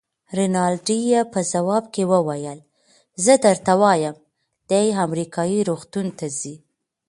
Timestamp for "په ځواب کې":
1.33-2.03